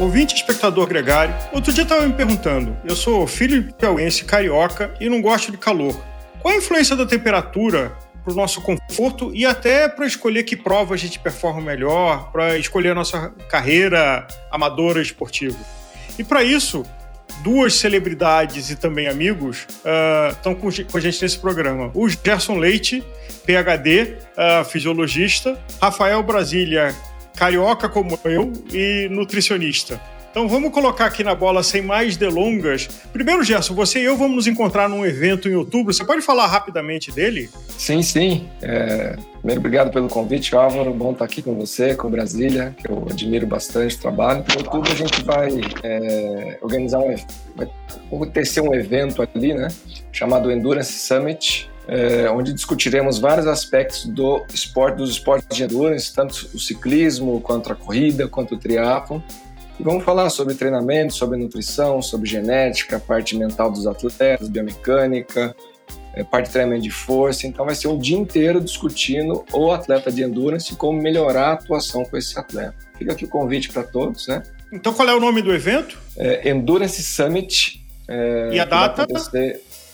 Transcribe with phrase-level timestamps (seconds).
[0.00, 5.10] Ouvinte espectador gregário, outro dia estava me perguntando: eu sou filho de piauense carioca e
[5.10, 5.94] não gosto de calor.
[6.40, 7.92] Qual a influência da temperatura
[8.24, 12.56] para o nosso conforto e até para escolher que prova a gente performa melhor, para
[12.56, 15.58] escolher a nossa carreira amadora esportiva?
[16.18, 16.82] E para isso,
[17.42, 19.66] duas celebridades e também amigos
[20.32, 21.90] estão uh, com, com, a gente nesse programa.
[21.94, 23.02] O Gerson Leite,
[23.44, 26.94] PhD, uh, ah, fisiologista, Rafael Brasília,
[27.36, 30.00] carioca como eu e nutricionista.
[30.30, 32.88] Então vamos colocar aqui na bola sem mais delongas.
[33.12, 35.92] Primeiro, Gerson, você e eu vamos nos encontrar num evento em outubro.
[35.92, 37.50] Você pode falar rapidamente dele?
[37.76, 38.48] Sim, sim.
[38.62, 39.16] É...
[39.38, 40.92] Primeiro, obrigado pelo convite, Álvaro.
[40.92, 44.44] Bom estar aqui com você, com Brasília, que eu admiro bastante o trabalho.
[44.54, 45.48] Em outubro a gente vai
[45.82, 47.16] é, organizar um,
[48.12, 49.68] acontecer um evento ali, né,
[50.12, 56.50] chamado Endurance Summit, é, onde discutiremos vários aspectos do esporte, dos esportes de endurance, tanto
[56.54, 59.24] o ciclismo, quanto a corrida, quanto o triatlo.
[59.80, 65.56] E vamos falar sobre treinamento, sobre nutrição, sobre genética, parte mental dos atletas, biomecânica,
[66.12, 67.46] é, parte de treinamento de força.
[67.46, 71.52] Então vai ser um dia inteiro discutindo o atleta de endurance e como melhorar a
[71.54, 72.74] atuação com esse atleta.
[72.98, 74.42] Fica aqui o convite para todos, né?
[74.70, 75.98] Então qual é o nome do evento?
[76.14, 77.82] É Endurance Summit.
[78.06, 79.06] É, e a data?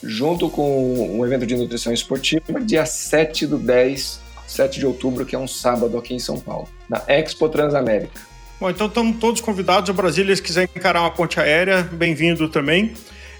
[0.03, 5.37] junto com um evento de nutrição esportiva, dia 7 do 10, 7 de outubro, que
[5.37, 8.36] é um sábado aqui em São Paulo, na Expo Transamérica.
[8.59, 12.95] Bom, então estamos todos convidados a Brasília, se quiser encarar uma ponte aérea, bem-vindo também.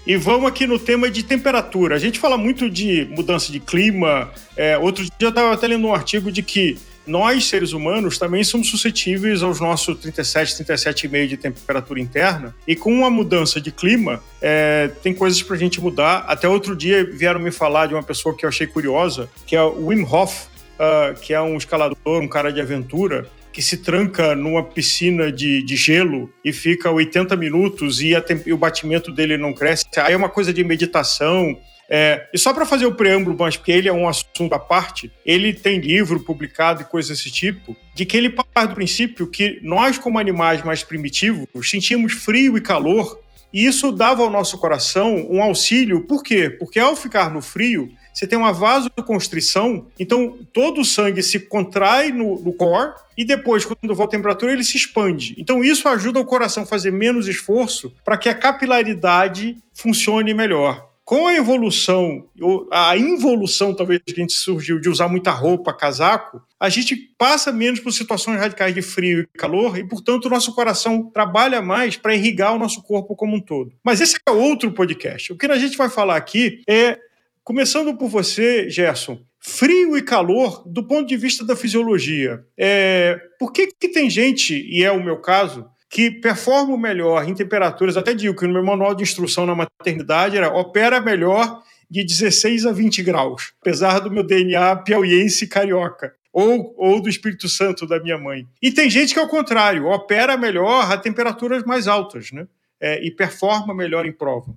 [0.05, 1.95] E vamos aqui no tema de temperatura.
[1.95, 4.31] A gente fala muito de mudança de clima.
[4.55, 8.43] É, outro dia eu estava até lendo um artigo de que nós, seres humanos, também
[8.43, 12.55] somos suscetíveis aos nossos 37, 37,5 de temperatura interna.
[12.67, 16.25] E com uma mudança de clima, é, tem coisas para a gente mudar.
[16.27, 19.63] Até outro dia vieram me falar de uma pessoa que eu achei curiosa, que é
[19.63, 20.45] o Wim Hof,
[20.77, 25.63] uh, que é um escalador, um cara de aventura, que se tranca numa piscina de,
[25.63, 28.11] de gelo e fica 80 minutos e,
[28.45, 29.83] e, o batimento dele não cresce.
[29.97, 31.57] Aí é uma coisa de meditação.
[31.89, 35.11] É, e só para fazer o preâmbulo, mas porque ele é um assunto à parte,
[35.25, 39.59] ele tem livro publicado e coisas desse tipo, de que ele parte do princípio que
[39.63, 43.19] nós, como animais mais primitivos, sentimos frio e calor,
[43.51, 46.01] e isso dava ao nosso coração um auxílio.
[46.01, 46.47] Por quê?
[46.47, 52.11] Porque ao ficar no frio, você tem uma vasoconstrição, então todo o sangue se contrai
[52.11, 55.35] no, no core e depois, quando volta a temperatura, ele se expande.
[55.37, 60.87] Então isso ajuda o coração a fazer menos esforço para que a capilaridade funcione melhor.
[61.05, 62.25] Com a evolução,
[62.71, 67.51] a involução talvez que a gente surgiu de usar muita roupa, casaco, a gente passa
[67.51, 71.95] menos por situações radicais de frio e calor e, portanto, o nosso coração trabalha mais
[71.95, 73.71] para irrigar o nosso corpo como um todo.
[73.83, 75.31] Mas esse é outro podcast.
[75.31, 76.97] O que a gente vai falar aqui é
[77.47, 82.43] Começando por você, Gerson, frio e calor do ponto de vista da fisiologia.
[82.59, 87.33] É, por que, que tem gente, e é o meu caso, que performa melhor em
[87.33, 92.03] temperaturas, até digo que no meu manual de instrução na maternidade era opera melhor de
[92.03, 96.13] 16 a 20 graus, apesar do meu DNA piauiense carioca.
[96.33, 98.45] Ou, ou do Espírito Santo da minha mãe.
[98.61, 102.45] E tem gente que, ao contrário, opera melhor a temperaturas mais altas, né?
[102.77, 104.53] É, e performa melhor em prova.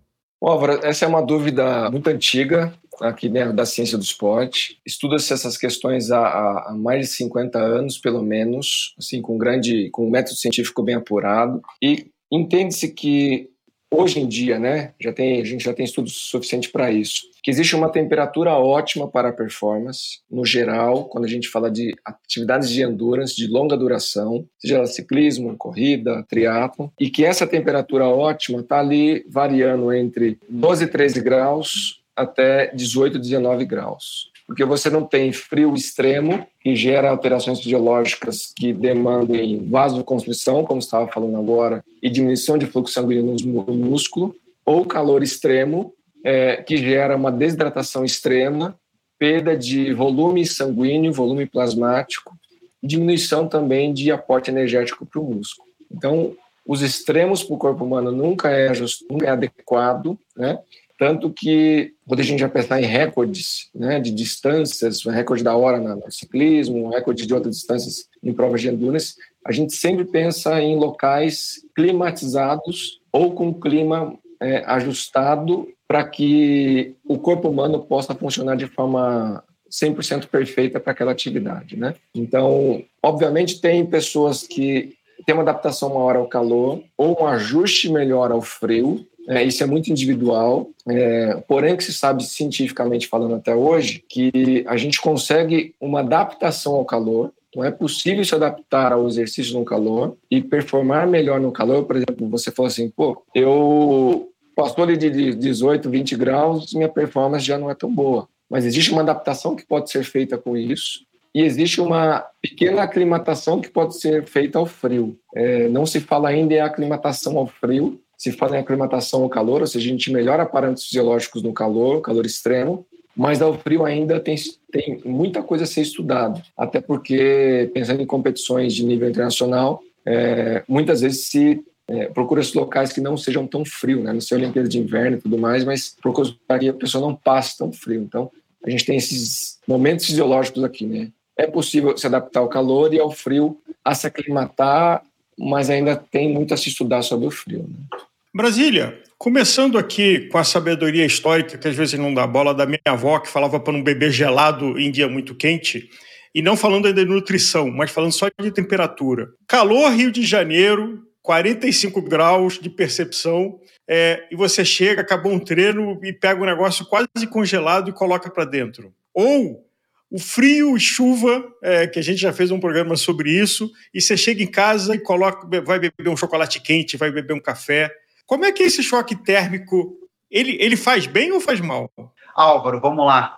[0.48, 4.78] Álvaro, essa é uma dúvida muito antiga aqui né, da ciência do esporte.
[4.86, 6.20] Estuda-se essas questões há,
[6.68, 10.94] há, mais de 50 anos, pelo menos, assim, com grande, com um método científico bem
[10.94, 11.60] apurado.
[11.82, 13.48] E entende-se que
[13.92, 17.50] hoje em dia, né, já tem, a gente já tem estudos suficientes para isso, que
[17.50, 22.70] existe uma temperatura ótima para a performance, no geral, quando a gente fala de atividades
[22.70, 28.78] de endurance de longa duração, seja ciclismo, corrida, triatlo, e que essa temperatura ótima está
[28.78, 35.32] ali variando entre 12 e 13 graus até 18, 19 graus porque você não tem
[35.32, 42.58] frio extremo, que gera alterações fisiológicas que demandem vasoconstrição, como estava falando agora, e diminuição
[42.58, 44.34] de fluxo sanguíneo no músculo,
[44.66, 45.94] ou calor extremo,
[46.24, 48.76] é, que gera uma desidratação extrema,
[49.16, 52.36] perda de volume sanguíneo, volume plasmático,
[52.82, 55.68] diminuição também de aporte energético para o músculo.
[55.88, 56.34] Então,
[56.66, 60.58] os extremos para o corpo humano nunca é, just, nunca é adequado, né?
[61.00, 65.56] Tanto que, quando a gente vai pensar em recordes né, de distâncias, um recorde da
[65.56, 70.04] hora no ciclismo, um recorde de outras distâncias em provas de endurance, a gente sempre
[70.04, 78.14] pensa em locais climatizados ou com clima é, ajustado para que o corpo humano possa
[78.14, 79.42] funcionar de forma
[79.72, 81.94] 100% perfeita para aquela atividade, né?
[82.14, 88.30] Então, obviamente tem pessoas que têm uma adaptação maior ao calor ou um ajuste melhor
[88.30, 93.54] ao frio, é, isso é muito individual, é, porém que se sabe cientificamente falando até
[93.54, 99.06] hoje que a gente consegue uma adaptação ao calor Então é possível se adaptar ao
[99.06, 101.84] exercício no calor e performar melhor no calor.
[101.84, 107.44] Por exemplo, você falou assim, pô, eu passou ali de 18, 20 graus, minha performance
[107.44, 108.28] já não é tão boa.
[108.48, 111.00] Mas existe uma adaptação que pode ser feita com isso
[111.34, 115.16] e existe uma pequena aclimatação que pode ser feita ao frio.
[115.34, 119.62] É, não se fala ainda em aclimatação ao frio, se fala em aclimatação ao calor,
[119.62, 122.86] ou seja, a gente melhora parâmetros fisiológicos no calor, calor extremo,
[123.16, 124.36] mas ao frio ainda tem,
[124.70, 130.62] tem muita coisa a ser estudado, até porque, pensando em competições de nível internacional, é,
[130.68, 134.12] muitas vezes se é, procura os locais que não sejam tão frios, né?
[134.12, 136.28] não sei Olimpíada de Inverno e tudo mais, mas procura
[136.58, 138.02] que a pessoa não passe tão frio.
[138.02, 138.30] Então,
[138.62, 141.08] a gente tem esses momentos fisiológicos aqui, né?
[141.38, 145.02] É possível se adaptar ao calor e ao frio, a se aclimatar,
[145.38, 147.60] mas ainda tem muito a se estudar sobre o frio.
[147.60, 147.98] Né?
[148.32, 152.78] Brasília, começando aqui com a sabedoria histórica, que às vezes não dá bola, da minha
[152.86, 155.90] avó, que falava para não beber gelado em dia muito quente,
[156.32, 159.30] e não falando ainda de nutrição, mas falando só de temperatura.
[159.48, 165.98] Calor, Rio de Janeiro, 45 graus de percepção, é, e você chega, acabou um treino
[166.04, 168.94] e pega um negócio quase congelado e coloca para dentro.
[169.12, 169.68] Ou
[170.08, 174.00] o frio e chuva, é, que a gente já fez um programa sobre isso, e
[174.00, 177.90] você chega em casa e coloca, vai beber um chocolate quente, vai beber um café.
[178.30, 179.98] Como é que esse choque térmico?
[180.30, 181.90] Ele, ele faz bem ou faz mal?
[182.32, 183.36] Álvaro, vamos lá.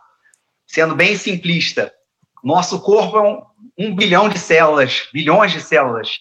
[0.66, 1.90] Sendo bem simplista,
[2.44, 3.42] nosso corpo é um,
[3.78, 6.18] um bilhão de células, bilhões de células.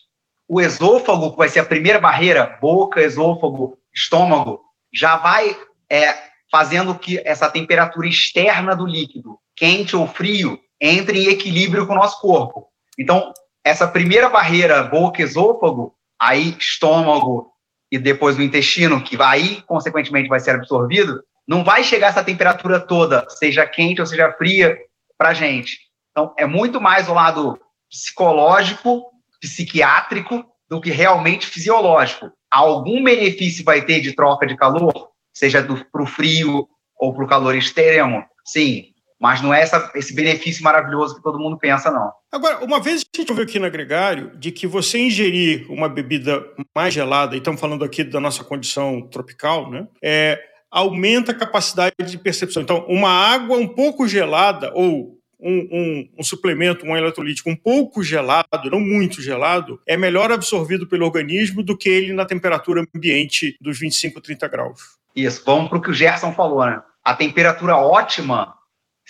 [0.48, 4.62] O esôfago, que vai ser a primeira barreira, boca, esôfago, estômago,
[4.94, 5.54] já vai
[5.90, 6.18] é,
[6.50, 11.98] fazendo que essa temperatura externa do líquido quente ou frio, entre em equilíbrio com o
[11.98, 12.70] nosso corpo.
[12.98, 13.34] Então,
[13.66, 17.51] essa primeira barreira boca-esôfago, aí estômago
[17.92, 22.80] e depois o intestino, que aí, consequentemente, vai ser absorvido, não vai chegar essa temperatura
[22.80, 24.78] toda, seja quente ou seja fria,
[25.18, 25.78] para a gente.
[26.12, 27.60] Então, é muito mais o lado
[27.90, 29.04] psicológico,
[29.42, 32.32] psiquiátrico, do que realmente fisiológico.
[32.50, 36.68] Algum benefício vai ter de troca de calor, seja para o frio
[36.98, 38.24] ou para o calor extremo?
[38.46, 38.91] Sim,
[39.22, 42.12] mas não é essa, esse benefício maravilhoso que todo mundo pensa, não.
[42.32, 46.44] Agora, uma vez a gente ouviu aqui no agregário de que você ingerir uma bebida
[46.76, 49.88] mais gelada, e estamos falando aqui da nossa condição tropical, né?
[50.04, 50.42] É,
[50.72, 52.64] aumenta a capacidade de percepção.
[52.64, 58.02] Então, uma água um pouco gelada ou um, um, um, suplemento, um eletrolítico um pouco
[58.02, 63.56] gelado, não muito gelado, é melhor absorvido pelo organismo do que ele na temperatura ambiente
[63.62, 64.82] dos 25, 30 graus.
[65.16, 66.82] Isso, vamos para o que o Gerson falou, né?
[67.04, 68.56] A temperatura ótima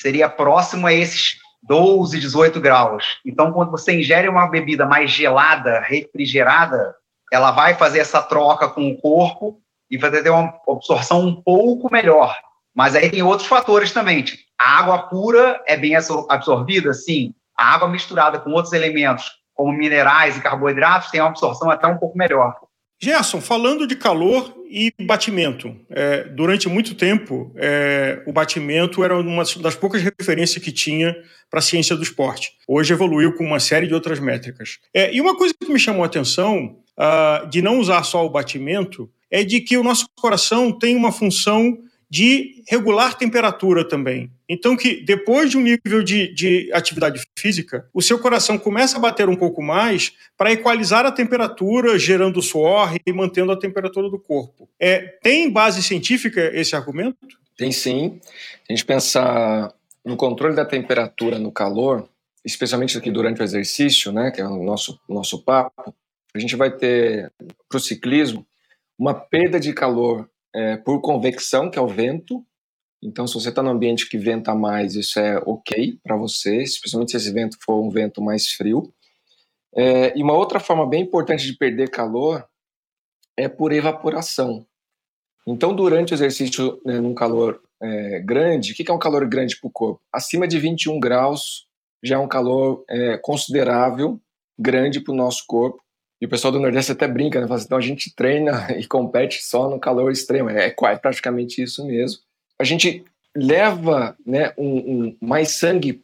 [0.01, 3.19] seria próximo a esses 12, 18 graus.
[3.25, 6.95] Então, quando você ingere uma bebida mais gelada, refrigerada,
[7.31, 11.91] ela vai fazer essa troca com o corpo e vai ter uma absorção um pouco
[11.91, 12.35] melhor.
[12.73, 14.23] Mas aí tem outros fatores também.
[14.23, 16.93] Tipo, a água pura é bem absorvida?
[16.93, 17.33] Sim.
[17.57, 21.97] A água misturada com outros elementos, como minerais e carboidratos, tem uma absorção até um
[21.97, 22.55] pouco melhor.
[22.99, 29.43] Gerson, falando de calor e batimento, é, durante muito tempo é, o batimento era uma
[29.61, 31.13] das poucas referências que tinha
[31.49, 32.53] para a ciência do esporte.
[32.65, 34.79] Hoje evoluiu com uma série de outras métricas.
[34.93, 38.29] É, e uma coisa que me chamou a atenção uh, de não usar só o
[38.29, 41.77] batimento é de que o nosso coração tem uma função
[42.11, 44.29] de regular temperatura também.
[44.49, 48.99] Então, que depois de um nível de, de atividade física, o seu coração começa a
[48.99, 54.19] bater um pouco mais para equalizar a temperatura, gerando suor e mantendo a temperatura do
[54.19, 54.67] corpo.
[54.77, 57.17] É, tem base científica esse argumento?
[57.57, 58.19] Tem sim.
[58.69, 62.09] A gente pensar no controle da temperatura no calor,
[62.43, 65.95] especialmente aqui durante o exercício, né, que é o nosso, nosso papo,
[66.35, 67.31] a gente vai ter,
[67.69, 68.45] para o ciclismo,
[68.99, 72.45] uma perda de calor é, por convecção, que é o vento.
[73.03, 77.11] Então, se você está num ambiente que venta mais, isso é ok para você, especialmente
[77.11, 78.93] se esse vento for um vento mais frio.
[79.75, 82.45] É, e uma outra forma bem importante de perder calor
[83.37, 84.65] é por evaporação.
[85.47, 89.59] Então, durante o exercício né, num calor é, grande, o que é um calor grande
[89.59, 90.01] para o corpo?
[90.13, 91.67] Acima de 21 graus
[92.03, 94.19] já é um calor é, considerável,
[94.57, 95.81] grande para o nosso corpo.
[96.21, 97.47] E o pessoal do Nordeste até brinca, né?
[97.47, 100.51] Fala assim, então a gente treina e compete só no calor extremo.
[100.51, 102.19] É, é praticamente isso mesmo.
[102.59, 103.03] A gente
[103.35, 106.03] leva né, um, um mais sangue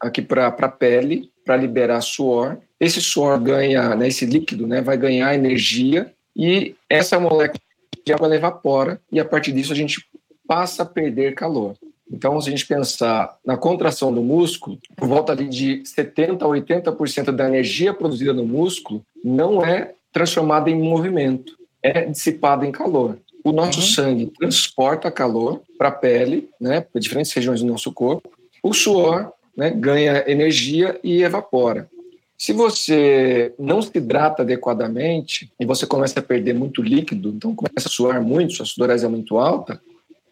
[0.00, 2.58] aqui para a pele para liberar suor.
[2.78, 7.60] Esse suor ganha, né, esse líquido, né, vai ganhar energia e essa molécula
[8.06, 10.06] de água evapora e a partir disso a gente
[10.46, 11.76] passa a perder calor.
[12.10, 16.46] Então, se a gente pensar na contração do músculo, por volta ali de 70% a
[16.46, 23.16] 80% da energia produzida no músculo não é transformada em movimento, é dissipada em calor.
[23.44, 23.86] O nosso uhum.
[23.86, 28.28] sangue transporta calor para a pele, né, para diferentes regiões do nosso corpo.
[28.62, 31.88] O suor né, ganha energia e evapora.
[32.36, 37.86] Se você não se hidrata adequadamente e você começa a perder muito líquido, então começa
[37.86, 39.80] a suar muito, sua sudorese é muito alta,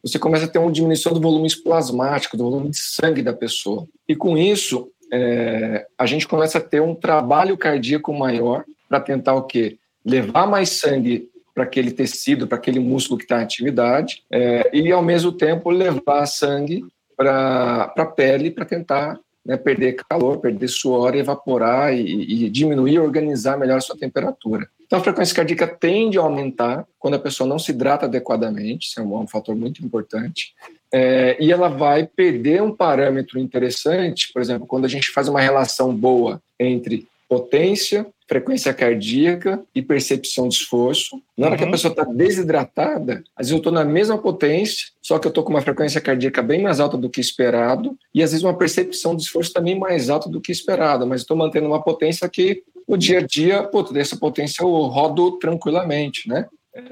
[0.03, 3.87] você começa a ter uma diminuição do volume plasmático, do volume de sangue da pessoa.
[4.09, 9.35] E com isso, é, a gente começa a ter um trabalho cardíaco maior para tentar
[9.35, 9.79] o quê?
[10.05, 14.93] Levar mais sangue para aquele tecido, para aquele músculo que está em atividade, é, e
[14.93, 16.85] ao mesmo tempo levar sangue
[17.17, 23.59] para a pele para tentar né, perder calor, perder suor, evaporar e, e diminuir, organizar
[23.59, 24.69] melhor a sua temperatura.
[24.89, 28.99] Então, a frequência cardíaca tende a aumentar quando a pessoa não se hidrata adequadamente, isso
[28.99, 30.55] é um, um fator muito importante.
[30.91, 35.43] É, e ela vai perder um parâmetro interessante, por exemplo, quando a gente faz uma
[35.43, 41.21] relação boa entre potência, frequência cardíaca e percepção de esforço.
[41.37, 41.59] Na hora uhum.
[41.59, 41.73] que a uhum.
[41.73, 45.51] pessoa está desidratada, às vezes eu estou na mesma potência, só que eu estou com
[45.51, 49.23] uma frequência cardíaca bem mais alta do que esperado, e às vezes uma percepção de
[49.23, 53.19] esforço também mais alta do que esperado, mas estou mantendo uma potência que no dia
[53.19, 56.47] a dia, pô, dessa potência eu rodo tranquilamente, né?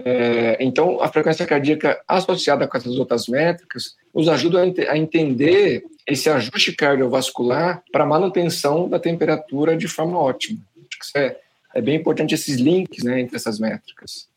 [0.05, 6.29] É, então, a frequência cardíaca associada com essas outras métricas nos ajuda a, entender esse
[6.29, 10.59] ajuste cardiovascular para manutenção da temperatura de forma ótima.
[11.01, 11.37] Acho é,
[11.75, 14.29] é bem importante esses links né, entre essas métricas.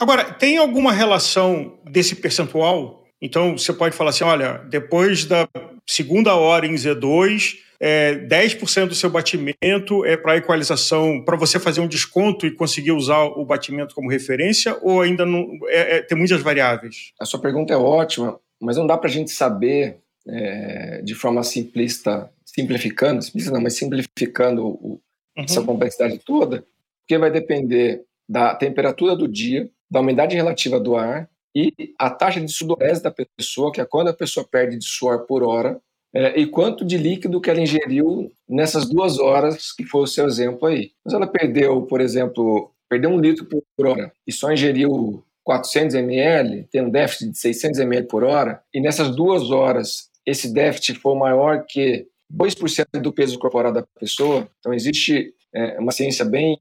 [0.00, 3.06] Agora, tem alguma relação desse percentual?
[3.20, 5.48] Então, você pode falar assim: olha, depois da
[5.86, 11.80] segunda hora em Z2, é, 10% do seu batimento é para equalização, para você fazer
[11.80, 16.16] um desconto e conseguir usar o batimento como referência, ou ainda não é, é, tem
[16.16, 17.12] muitas variáveis?
[17.20, 21.42] A sua pergunta é ótima, mas não dá para a gente saber é, de forma
[21.42, 25.00] simplista, simplificando, simplista não, mas simplificando o,
[25.36, 25.44] uhum.
[25.44, 26.64] essa complexidade toda,
[27.02, 32.40] porque vai depender da temperatura do dia, da umidade relativa do ar e a taxa
[32.40, 35.80] de sudorese da pessoa, que é quando a pessoa perde de suor por hora,
[36.14, 40.26] é, e quanto de líquido que ela ingeriu nessas duas horas que foi o seu
[40.26, 40.92] exemplo aí.
[41.04, 43.46] Mas ela perdeu, por exemplo, perdeu um litro
[43.76, 48.60] por hora e só ingeriu 400 ml, tem um déficit de 600 ml por hora,
[48.74, 54.48] e nessas duas horas esse déficit for maior que 2% do peso corporal da pessoa,
[54.58, 56.58] então existe é, uma ciência bem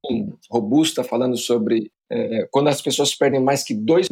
[0.52, 4.08] robusta falando sobre é, quando as pessoas perdem mais que 2%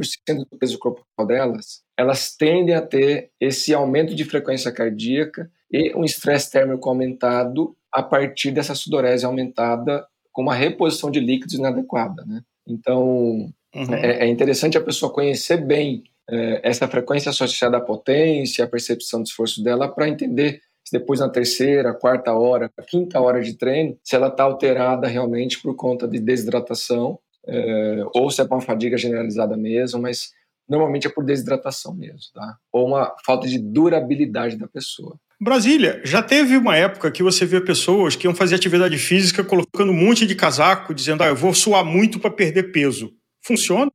[0.49, 6.03] do peso corporal delas, elas tendem a ter esse aumento de frequência cardíaca e um
[6.03, 12.25] estresse térmico aumentado a partir dessa sudorese aumentada com uma reposição de líquidos inadequada.
[12.25, 12.41] Né?
[12.67, 13.93] Então, uhum.
[13.93, 19.21] é, é, interessante a pessoa conhecer bem é, essa frequência associada à potência, à percepção
[19.21, 23.97] de esforço dela, para entender se depois na terceira, quarta hora, quinta hora de treino,
[24.03, 28.97] se ela está alterada realmente por conta de desidratação é, ou se é uma fadiga
[28.97, 30.31] generalizada mesmo, mas
[30.67, 32.57] normalmente é por desidratação mesmo, tá?
[32.71, 35.17] Ou uma falta de durabilidade da pessoa.
[35.39, 39.91] Brasília, já teve uma época que você vê pessoas que iam fazer atividade física colocando
[39.91, 43.11] um monte de casaco, dizendo, ah, eu vou suar muito para perder peso.
[43.45, 43.91] Funciona?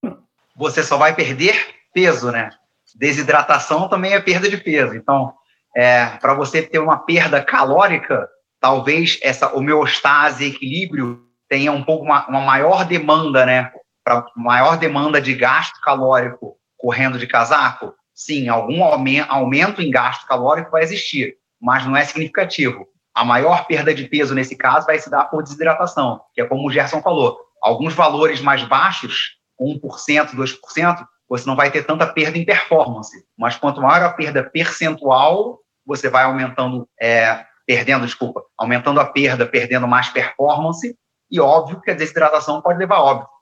[0.56, 1.54] Você só vai perder
[1.94, 2.50] peso, né?
[2.94, 4.94] Desidratação também é perda de peso.
[4.94, 5.32] Então,
[5.74, 8.28] é, para você ter uma perda calórica,
[8.60, 13.72] talvez essa homeostase, equilíbrio, tenha um pouco uma, uma maior demanda, né?
[14.04, 20.70] Para maior demanda de gasto calórico correndo de casaco, sim, algum aumento em gasto calórico
[20.70, 22.86] vai existir, mas não é significativo.
[23.14, 26.66] A maior perda de peso nesse caso vai se dar por desidratação, que é como
[26.66, 27.38] o Gerson falou.
[27.60, 33.24] Alguns valores mais baixos, 1%, 2%, você não vai ter tanta perda em performance.
[33.36, 39.46] Mas quanto maior a perda percentual, você vai aumentando, é, perdendo, desculpa, aumentando a perda,
[39.46, 40.96] perdendo mais performance,
[41.30, 43.38] e óbvio que a desidratação pode levar a óbito.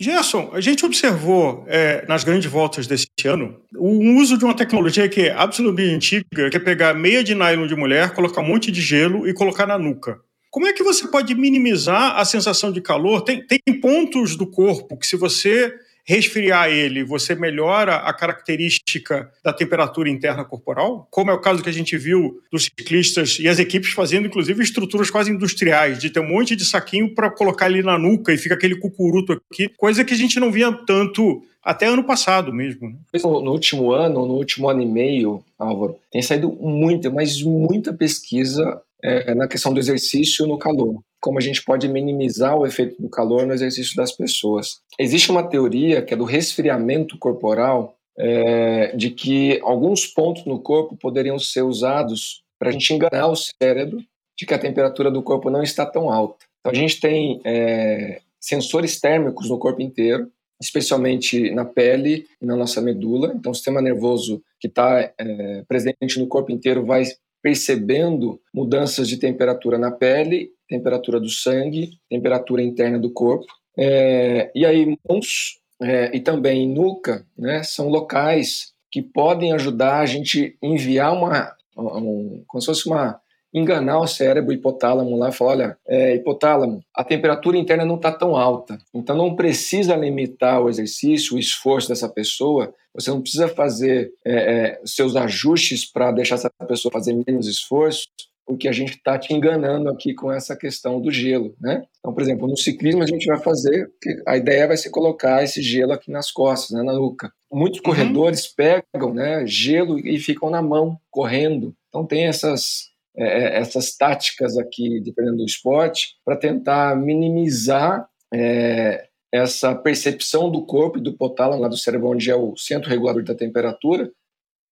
[0.00, 5.08] Gerson, a gente observou é, nas grandes voltas desse ano o uso de uma tecnologia
[5.08, 8.72] que é absolutamente antiga, que é pegar meia de nylon de mulher, colocar um monte
[8.72, 10.18] de gelo e colocar na nuca.
[10.50, 13.22] Como é que você pode minimizar a sensação de calor?
[13.22, 15.72] Tem, tem pontos do corpo que, se você
[16.04, 21.68] resfriar ele, você melhora a característica da temperatura interna corporal, como é o caso que
[21.68, 26.20] a gente viu dos ciclistas e as equipes fazendo, inclusive, estruturas quase industriais, de ter
[26.20, 30.04] um monte de saquinho para colocar ali na nuca e fica aquele cucuruto aqui, coisa
[30.04, 32.88] que a gente não via tanto até ano passado mesmo.
[32.88, 32.96] Né?
[33.22, 38.80] No último ano, no último ano e meio, Álvaro, tem saído muita, mas muita pesquisa
[39.02, 43.08] é, na questão do exercício no calor como a gente pode minimizar o efeito do
[43.08, 44.80] calor no exercício das pessoas.
[44.98, 50.96] Existe uma teoria que é do resfriamento corporal, é, de que alguns pontos no corpo
[50.96, 54.02] poderiam ser usados para a gente enganar o cérebro
[54.36, 56.44] de que a temperatura do corpo não está tão alta.
[56.60, 60.28] Então a gente tem é, sensores térmicos no corpo inteiro,
[60.60, 63.32] especialmente na pele e na nossa medula.
[63.36, 67.04] Então o sistema nervoso que está é, presente no corpo inteiro vai
[67.42, 73.46] percebendo mudanças de temperatura na pele temperatura do sangue, temperatura interna do corpo.
[73.76, 80.06] É, e aí, mãos é, e também nuca né, são locais que podem ajudar a
[80.06, 83.20] gente enviar uma, um, como se fosse uma
[83.54, 88.10] enganar o cérebro hipotálamo lá e falar, olha, é, hipotálamo, a temperatura interna não está
[88.10, 93.48] tão alta, então não precisa limitar o exercício, o esforço dessa pessoa, você não precisa
[93.48, 98.06] fazer é, é, seus ajustes para deixar essa pessoa fazer menos esforço,
[98.44, 101.84] porque a gente está te enganando aqui com essa questão do gelo, né?
[102.00, 103.90] Então, por exemplo, no ciclismo a gente vai fazer,
[104.26, 107.32] a ideia vai ser colocar esse gelo aqui nas costas, né, na nuca.
[107.50, 107.84] Muitos uhum.
[107.84, 111.74] corredores pegam, né, gelo e ficam na mão correndo.
[111.88, 119.06] Então tem essas é, é, essas táticas aqui, dependendo do esporte, para tentar minimizar é,
[119.32, 123.24] essa percepção do corpo e do hipotálamo, lá do cérebro, onde é o centro regulador
[123.24, 124.10] da temperatura,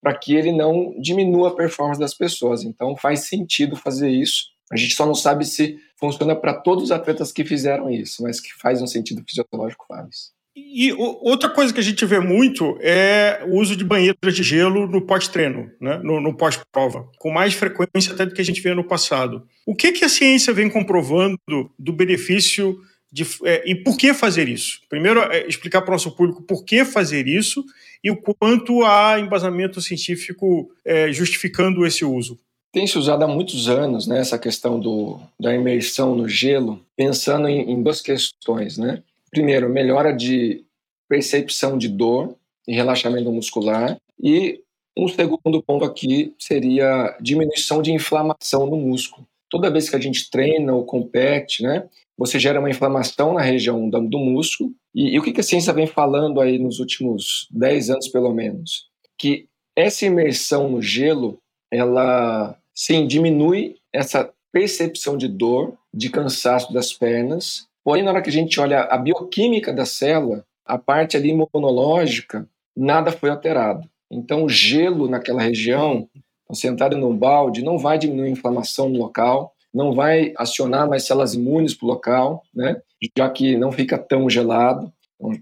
[0.02, 2.62] para que ele não diminua a performance das pessoas.
[2.62, 4.44] Então faz sentido fazer isso.
[4.70, 8.40] A gente só não sabe se funciona para todos os atletas que fizeram isso, mas
[8.40, 10.32] que faz um sentido fisiológico faz.
[10.56, 14.86] E outra coisa que a gente vê muito é o uso de banheiras de gelo
[14.86, 15.98] no pós-treino, né?
[16.02, 19.46] no, no pós-prova, com mais frequência até do que a gente vê no passado.
[19.66, 21.38] O que, que a ciência vem comprovando
[21.78, 22.78] do benefício
[23.12, 24.80] de, é, e por que fazer isso?
[24.88, 27.64] Primeiro, é explicar para o nosso público por que fazer isso
[28.02, 32.38] e o quanto há embasamento científico é, justificando esse uso.
[32.72, 37.48] Tem se usado há muitos anos né, essa questão do, da imersão no gelo, pensando
[37.48, 38.78] em, em duas questões.
[38.78, 39.02] Né?
[39.30, 40.64] primeiro, melhora de
[41.08, 42.34] percepção de dor
[42.66, 43.96] e relaxamento muscular.
[44.22, 44.60] E
[44.96, 49.26] um segundo ponto aqui seria diminuição de inflamação no músculo.
[49.50, 53.88] Toda vez que a gente treina ou compete, né, você gera uma inflamação na região
[53.88, 54.70] do, músculo.
[54.94, 58.32] E, e, o que, que a ciência vem falando aí nos últimos 10 anos, pelo
[58.32, 58.88] menos?
[59.18, 61.40] Que essa imersão no gelo,
[61.70, 68.30] ela, sim, diminui essa percepção de dor, de cansaço das pernas Porém, na hora que
[68.30, 73.88] a gente olha a bioquímica da célula, a parte ali imunológica, nada foi alterado.
[74.10, 76.08] Então, o gelo naquela região,
[76.54, 81.34] sentado num balde, não vai diminuir a inflamação no local, não vai acionar mais células
[81.34, 82.80] imunes para o local, né?
[83.16, 84.92] já que não fica tão gelado.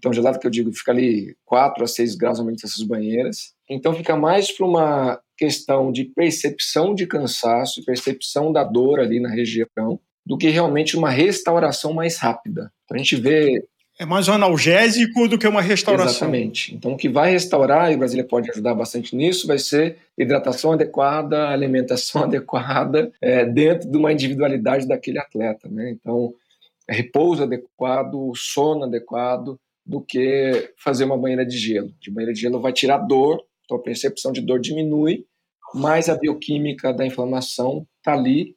[0.02, 3.54] Tão gelado que eu digo, fica ali 4 a 6 graus normalmente essas banheiras.
[3.70, 9.30] Então, fica mais para uma questão de percepção de cansaço, percepção da dor ali na
[9.30, 12.72] região, do que realmente uma restauração mais rápida.
[12.84, 13.64] Então a gente vê.
[14.00, 16.28] É mais um analgésico do que uma restauração.
[16.28, 16.72] Exatamente.
[16.72, 20.70] Então, o que vai restaurar, e o Brasília pode ajudar bastante nisso, vai ser hidratação
[20.72, 25.68] adequada, alimentação adequada, é, dentro de uma individualidade daquele atleta.
[25.68, 25.90] Né?
[25.90, 26.32] Então,
[26.88, 31.92] repouso adequado, sono adequado, do que fazer uma banheira de gelo.
[32.00, 35.24] De banheira de gelo vai tirar dor, então a percepção de dor diminui,
[35.74, 38.54] mas a bioquímica da inflamação está ali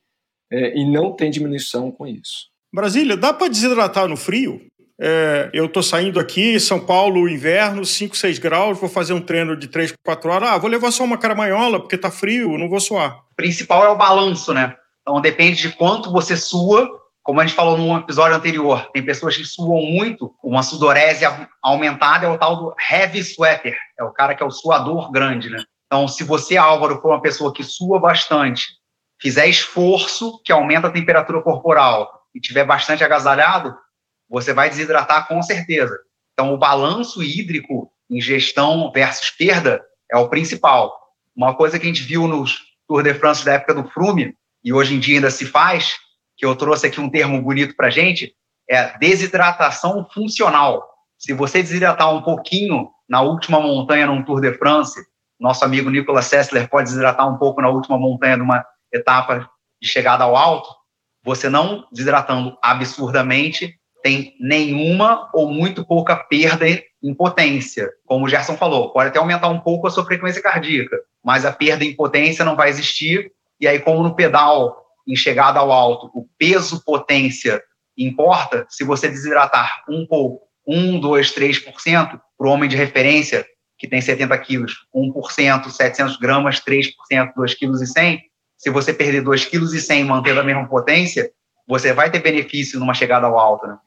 [0.51, 2.51] é, e não tem diminuição com isso.
[2.73, 4.61] Brasília, dá para desidratar no frio?
[5.03, 9.57] É, eu estou saindo aqui, São Paulo, inverno, 5, 6 graus, vou fazer um treino
[9.57, 10.49] de 3, 4 horas.
[10.49, 13.17] Ah, vou levar só uma caramanhola, porque está frio, não vou suar.
[13.31, 14.75] O principal é o balanço, né?
[15.01, 16.87] Então depende de quanto você sua.
[17.23, 21.25] Como a gente falou no episódio anterior, tem pessoas que suam muito, uma sudorese
[21.63, 25.49] aumentada é o tal do heavy sweater, é o cara que é o suador grande,
[25.49, 25.63] né?
[25.87, 28.65] Então, se você, Álvaro, for uma pessoa que sua bastante
[29.19, 33.75] fizer esforço que aumenta a temperatura corporal e tiver bastante agasalhado,
[34.31, 35.99] você vai desidratar com certeza.
[36.31, 40.97] Então, o balanço hídrico, ingestão versus perda, é o principal.
[41.35, 44.71] Uma coisa que a gente viu nos Tour de France da época do Frume, e
[44.71, 45.95] hoje em dia ainda se faz,
[46.37, 48.33] que eu trouxe aqui um termo bonito para gente,
[48.69, 50.87] é desidratação funcional.
[51.17, 54.99] Se você desidratar um pouquinho na última montanha num Tour de France,
[55.37, 59.49] nosso amigo Nicolas Sessler pode desidratar um pouco na última montanha de uma etapa
[59.81, 60.69] de chegada ao alto,
[61.23, 67.89] você não desidratando absurdamente tem nenhuma ou muito pouca perda em potência.
[68.05, 71.51] Como o Gerson falou, pode até aumentar um pouco a sua frequência cardíaca, mas a
[71.51, 73.31] perda em potência não vai existir.
[73.59, 77.61] E aí, como no pedal, em chegada ao alto, o peso potência
[77.97, 83.45] importa, se você desidratar um pouco, 1, 2, 3%, para o homem de referência,
[83.77, 86.91] que tem 70 quilos, 1%, 700 gramas, 3%,
[87.35, 88.21] 2,1 kg,
[88.57, 91.31] se você perder 2,1 kg e manter a mesma potência,
[91.67, 93.77] você vai ter benefício numa chegada ao alto, né?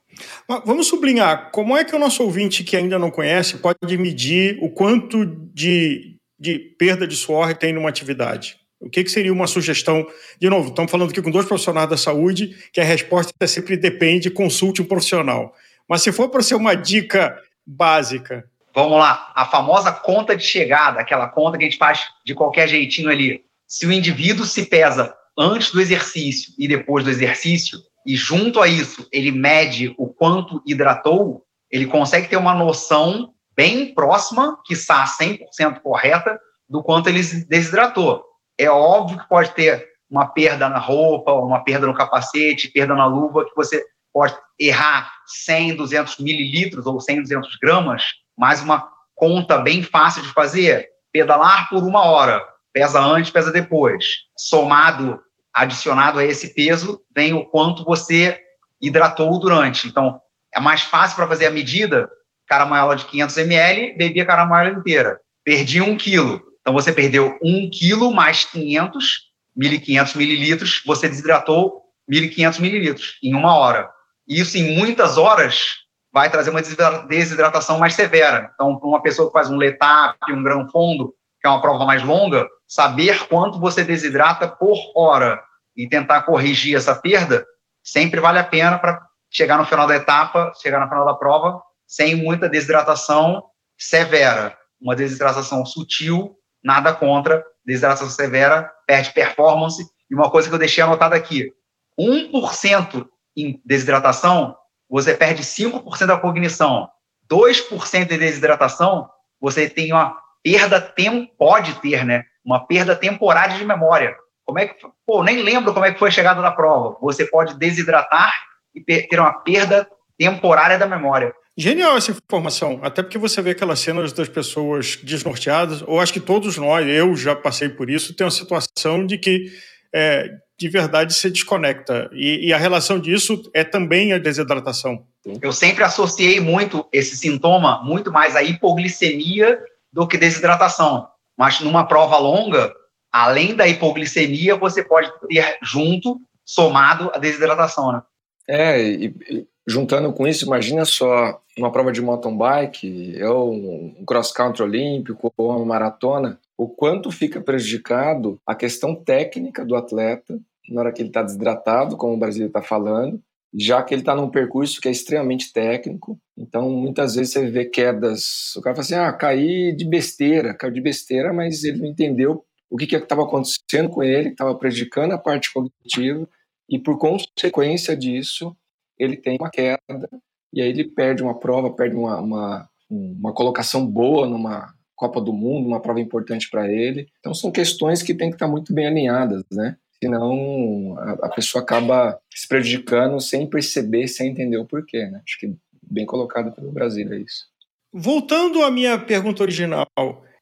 [0.64, 4.70] Vamos sublinhar, como é que o nosso ouvinte que ainda não conhece pode medir o
[4.70, 8.56] quanto de, de perda de suor tem numa atividade?
[8.80, 10.06] O que, que seria uma sugestão?
[10.38, 13.76] De novo, estamos falando aqui com dois profissionais da saúde, que a resposta é sempre
[13.76, 15.54] depende, consulte um profissional.
[15.88, 18.44] Mas se for para ser uma dica básica.
[18.74, 22.68] Vamos lá, a famosa conta de chegada, aquela conta que a gente faz de qualquer
[22.68, 28.16] jeitinho ali se o indivíduo se pesa antes do exercício e depois do exercício, e
[28.16, 34.58] junto a isso ele mede o quanto hidratou, ele consegue ter uma noção bem próxima,
[34.64, 38.24] que está 100% correta, do quanto ele desidratou.
[38.58, 43.06] É óbvio que pode ter uma perda na roupa, uma perda no capacete, perda na
[43.06, 48.04] luva, que você pode errar 100, 200 mililitros ou 100, 200 gramas,
[48.36, 50.88] mas uma conta bem fácil de fazer.
[51.12, 54.04] Pedalar por uma hora, pesa antes, pesa depois.
[54.36, 55.20] Somado,
[55.54, 58.40] adicionado a esse peso, vem o quanto você
[58.80, 59.86] hidratou durante.
[59.86, 60.20] Então,
[60.52, 62.10] é mais fácil para fazer a medida,
[62.46, 65.20] caramoela de 500 ml, bebi a caramoela inteira.
[65.44, 66.42] Perdi um quilo.
[66.60, 73.56] Então, você perdeu um quilo mais 500, 1.500 mililitros, você desidratou 1.500 mililitros em uma
[73.56, 73.88] hora.
[74.26, 76.62] Isso, em muitas horas, vai trazer uma
[77.08, 78.50] desidratação mais severa.
[78.54, 81.14] Então, para uma pessoa que faz um letap, um grão fundo,
[81.44, 85.44] que é uma prova mais longa, saber quanto você desidrata por hora
[85.76, 87.44] e tentar corrigir essa perda
[87.82, 91.60] sempre vale a pena para chegar no final da etapa, chegar no final da prova,
[91.86, 93.44] sem muita desidratação
[93.76, 94.56] severa.
[94.80, 97.44] Uma desidratação sutil, nada contra.
[97.62, 99.86] Desidratação severa perde performance.
[100.10, 101.52] E uma coisa que eu deixei anotada aqui:
[102.00, 104.56] 1% em desidratação
[104.88, 106.88] você perde 5% da cognição.
[107.30, 112.24] 2% de desidratação, você tem uma perda, tem, pode ter, né?
[112.44, 114.14] Uma perda temporária de memória.
[114.44, 114.74] Como é que,
[115.06, 116.98] pô, nem lembro como é que foi a chegada da prova.
[117.00, 118.30] Você pode desidratar
[118.74, 121.32] e ter uma perda temporária da memória.
[121.56, 126.20] Genial essa informação, até porque você vê aquelas cenas das pessoas desnorteadas, ou acho que
[126.20, 129.52] todos nós, eu já passei por isso, tem uma situação de que
[129.94, 130.28] é,
[130.58, 132.10] de verdade se desconecta.
[132.12, 135.06] E, e, a relação disso é também a desidratação.
[135.40, 139.58] Eu sempre associei muito esse sintoma, muito mais a hipoglicemia
[139.94, 141.06] do que desidratação.
[141.38, 142.74] Mas numa prova longa,
[143.12, 148.02] além da hipoglicemia, você pode ter junto, somado, a desidratação, né?
[148.46, 154.32] É, e, juntando com isso, imagina só uma prova de mountain bike, ou um cross
[154.32, 160.80] country olímpico, ou uma maratona, o quanto fica prejudicado a questão técnica do atleta na
[160.80, 163.20] hora que ele está desidratado, como o Brasil está falando,
[163.56, 166.18] já que ele está num percurso que é extremamente técnico.
[166.36, 168.54] Então, muitas vezes você vê quedas.
[168.56, 172.44] O cara fala assim: ah, caí de besteira, caiu de besteira, mas ele não entendeu
[172.70, 176.28] o que estava acontecendo com ele, estava prejudicando a parte cognitiva,
[176.68, 178.56] e por consequência disso,
[178.98, 180.08] ele tem uma queda,
[180.52, 185.32] e aí ele perde uma prova, perde uma, uma, uma colocação boa numa Copa do
[185.32, 187.06] Mundo, uma prova importante para ele.
[187.20, 189.76] Então são questões que têm que estar muito bem alinhadas, né?
[190.04, 195.22] Senão a, a pessoa acaba se prejudicando sem perceber, sem entender o porquê, né?
[195.26, 197.46] Acho que bem colocado pelo Brasil é isso.
[197.90, 199.86] Voltando à minha pergunta original,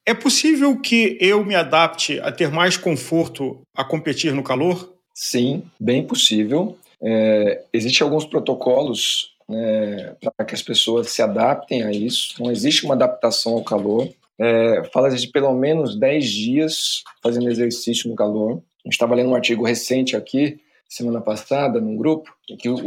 [0.05, 4.93] é possível que eu me adapte a ter mais conforto a competir no calor?
[5.13, 6.77] Sim, bem possível.
[7.01, 12.35] É, Existem alguns protocolos né, para que as pessoas se adaptem a isso.
[12.43, 18.09] Não existe uma adaptação ao calor é, fala de pelo menos 10 dias fazendo exercício
[18.09, 18.61] no calor.
[18.83, 22.79] A gente estava lendo um artigo recente aqui, semana passada, num grupo, em que o,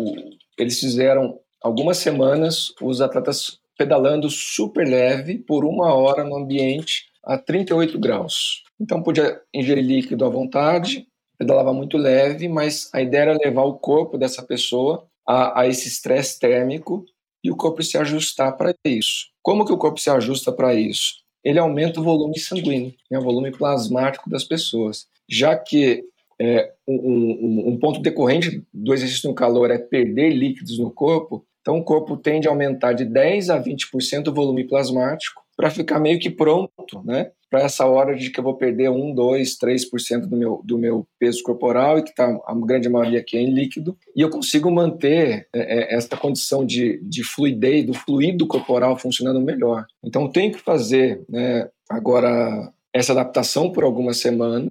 [0.58, 7.36] eles fizeram algumas semanas os atletas pedalando super leve por uma hora no ambiente a
[7.36, 8.62] 38 graus.
[8.80, 11.06] Então podia ingerir líquido à vontade,
[11.38, 15.88] pedalava muito leve, mas a ideia era levar o corpo dessa pessoa a, a esse
[15.88, 17.04] estresse térmico
[17.42, 19.26] e o corpo se ajustar para isso.
[19.42, 21.26] Como que o corpo se ajusta para isso?
[21.46, 25.06] ele aumenta o volume sanguíneo, né, o volume plasmático das pessoas.
[25.28, 26.04] Já que
[26.40, 31.44] é, um, um, um, ponto decorrente do exercício no calor é perder líquidos no corpo,
[31.60, 35.98] então o corpo tende a aumentar de 10 a 20% o volume plasmático para ficar
[35.98, 37.30] meio que pronto, né?
[37.48, 41.06] Para essa hora de que eu vou perder 1, 2, 3% do meu, do meu
[41.18, 44.70] peso corporal e que está a grande maioria aqui é em líquido, e eu consigo
[44.70, 49.86] manter é, é, essa condição de, de fluidez, do fluido corporal funcionando melhor.
[50.04, 54.70] Então, tenho que fazer né, agora essa adaptação por algumas semanas,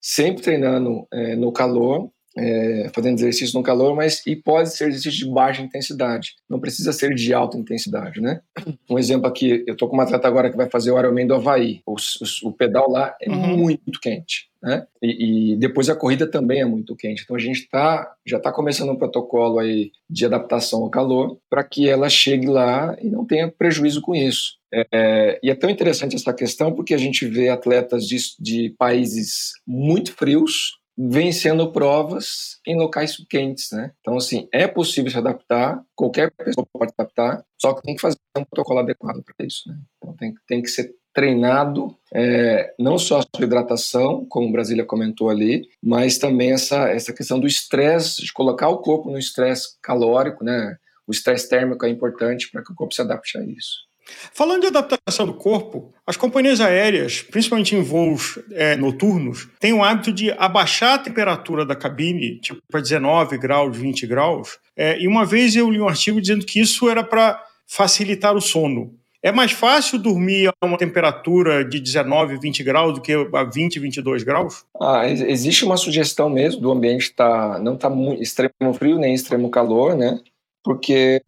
[0.00, 5.26] sempre treinando é, no calor, é, fazendo exercício no calor, mas e pode ser exercício
[5.26, 8.40] de baixa intensidade, não precisa ser de alta intensidade, né?
[8.88, 11.34] Um exemplo aqui, eu tô com uma atleta agora que vai fazer o Ironman do
[11.34, 13.56] Havaí, o, o, o pedal lá é uhum.
[13.56, 14.86] muito quente, né?
[15.02, 18.52] E, e, depois a corrida também é muito quente, então a gente tá, já está
[18.52, 23.26] começando um protocolo aí de adaptação ao calor para que ela chegue lá e não
[23.26, 24.59] tenha prejuízo com isso.
[24.72, 29.52] É, e é tão interessante essa questão porque a gente vê atletas de, de países
[29.66, 33.90] muito frios vencendo provas em locais quentes, né?
[34.00, 38.18] Então, assim, é possível se adaptar, qualquer pessoa pode adaptar, só que tem que fazer
[38.36, 39.78] um protocolo adequado para isso, né?
[39.96, 44.84] Então, tem, tem que ser treinado é, não só a sua hidratação, como o Brasília
[44.84, 49.78] comentou ali, mas também essa, essa questão do estresse, de colocar o corpo no estresse
[49.82, 50.76] calórico, né?
[51.06, 53.89] O estresse térmico é importante para que o corpo se adapte a isso.
[54.32, 59.82] Falando de adaptação do corpo, as companhias aéreas, principalmente em voos é, noturnos, têm o
[59.82, 64.58] hábito de abaixar a temperatura da cabine, tipo para 19 graus, 20 graus.
[64.76, 68.40] É, e uma vez eu li um artigo dizendo que isso era para facilitar o
[68.40, 68.98] sono.
[69.22, 73.78] É mais fácil dormir a uma temperatura de 19, 20 graus do que a 20,
[73.78, 74.64] 22 graus?
[74.80, 79.94] Ah, existe uma sugestão mesmo do ambiente tá, não está extremo frio nem extremo calor,
[79.94, 80.18] né?
[80.64, 81.20] Porque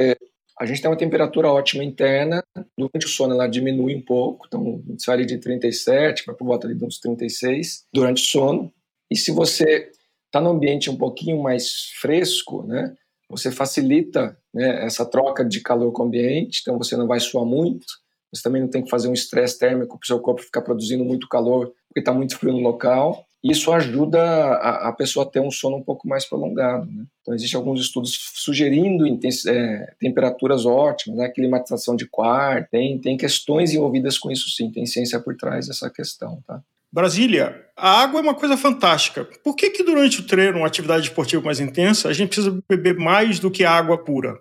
[0.61, 2.43] a gente tem uma temperatura ótima interna,
[2.77, 6.85] durante o sono ela diminui um pouco, então sai de 37 para por volta de
[6.85, 8.73] uns 36 durante o sono.
[9.11, 9.91] E se você
[10.27, 12.95] está num ambiente um pouquinho mais fresco, né?
[13.29, 17.47] você facilita né, essa troca de calor com o ambiente, então você não vai suar
[17.47, 17.87] muito,
[18.33, 21.05] você também não tem que fazer um estresse térmico para o seu corpo ficar produzindo
[21.05, 23.27] muito calor porque está muito frio no local.
[23.43, 26.87] Isso ajuda a, a, pessoa a ter um sono um pouco mais prolongado.
[26.87, 27.05] Né?
[27.21, 29.05] Então, existem alguns estudos sugerindo
[29.49, 31.29] é, temperaturas ótimas, né?
[31.29, 35.91] climatização de quarto, tem, tem questões envolvidas com isso sim, tem ciência por trás dessa
[35.91, 36.41] questão.
[36.47, 36.61] Tá?
[36.93, 39.25] Brasília, a água é uma coisa fantástica.
[39.43, 42.97] Por que, que durante o treino, uma atividade esportiva mais intensa, a gente precisa beber
[42.97, 44.39] mais do que água pura?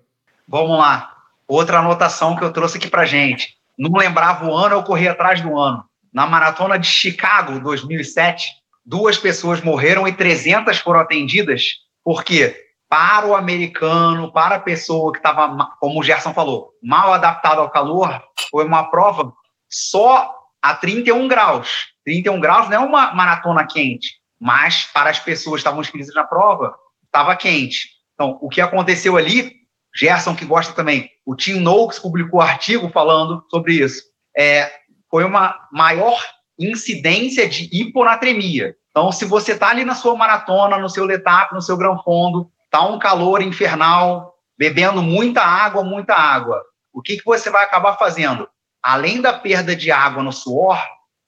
[0.47, 1.15] Vamos lá.
[1.47, 3.55] Outra anotação que eu trouxe aqui para gente.
[3.79, 5.83] Não lembrava o ano, eu corri atrás do ano.
[6.13, 11.75] Na maratona de Chicago, 2007, duas pessoas morreram e 300 foram atendidas.
[12.03, 12.55] Por quê?
[12.89, 17.69] Para o americano, para a pessoa que estava, como o Gerson falou, mal adaptado ao
[17.69, 19.33] calor, foi uma prova
[19.69, 21.91] só a 31 graus.
[22.05, 26.23] 31 graus não é uma maratona quente, mas para as pessoas que estavam inscritas na
[26.23, 27.89] prova, estava quente.
[28.13, 29.53] Então, o que aconteceu ali,
[29.95, 34.03] Gerson, que gosta também, o Tim Noakes publicou um artigo falando sobre isso.
[34.37, 34.71] É,
[35.09, 36.21] foi uma maior
[36.59, 38.75] incidência de hiponatremia.
[38.89, 42.51] Então, se você está ali na sua maratona, no seu letap, no seu grão fundo,
[42.65, 46.61] está um calor infernal, bebendo muita água, muita água,
[46.93, 48.47] o que, que você vai acabar fazendo?
[48.81, 50.77] além da perda de água no suor,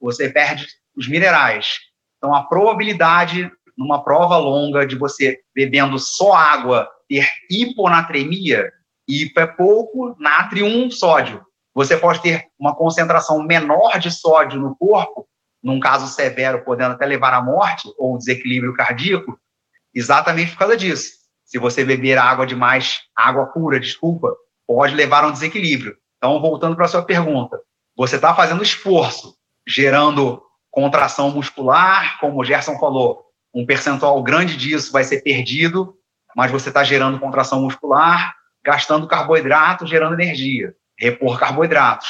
[0.02, 1.78] você perde os minerais.
[2.18, 8.72] Então, a probabilidade numa prova longa de você bebendo só água ter hiponatremia,
[9.08, 11.44] hipo é pouco, natrio um sódio.
[11.74, 15.28] Você pode ter uma concentração menor de sódio no corpo,
[15.62, 19.40] num caso severo, podendo até levar à morte ou desequilíbrio cardíaco,
[19.94, 21.12] exatamente por causa disso.
[21.46, 24.36] Se você beber água demais, água pura, desculpa,
[24.68, 25.96] pode levar a um desequilíbrio.
[26.18, 27.60] Então, voltando para a sua pergunta,
[27.96, 29.36] você está fazendo esforço,
[29.68, 35.96] gerando contração muscular, como o Gerson falou, um percentual grande disso vai ser perdido,
[36.36, 42.08] mas você está gerando contração muscular, gastando carboidrato, gerando energia, repor carboidratos.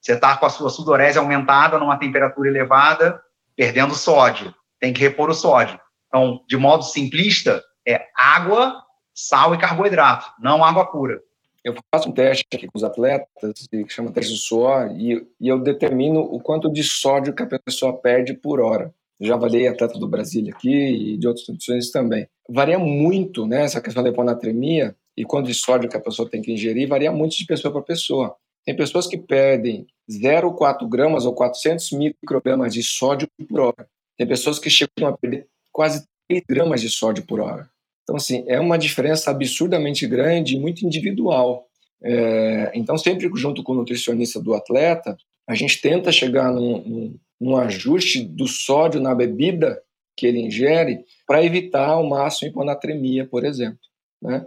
[0.00, 3.20] Você está com a sua sudorese aumentada numa temperatura elevada,
[3.56, 5.80] perdendo sódio, tem que repor o sódio.
[6.08, 8.82] Então, de modo simplista, é água,
[9.14, 11.20] sal e carboidrato, não água pura
[11.64, 15.48] eu faço um teste aqui com os atletas, que chama teste do suor, e, e
[15.48, 18.94] eu determino o quanto de sódio que a pessoa perde por hora.
[19.18, 22.28] Já avaliei atleta do Brasil aqui e de outras instituições também.
[22.50, 26.42] Varia muito, né, essa questão da hiponatremia e quanto de sódio que a pessoa tem
[26.42, 28.36] que ingerir, varia muito de pessoa para pessoa.
[28.64, 33.88] Tem pessoas que perdem 0,4 gramas ou 400 microgramas de sódio por hora.
[34.16, 37.68] Tem pessoas que chegam a perder quase 3 gramas de sódio por hora.
[38.02, 41.66] Então, assim, é uma diferença absurdamente grande e muito individual.
[42.02, 47.18] É, então, sempre junto com o nutricionista do atleta, a gente tenta chegar num, num,
[47.40, 49.80] num ajuste do sódio na bebida
[50.16, 53.78] que ele ingere para evitar ao máximo hiponatremia, por exemplo.
[54.22, 54.46] Né?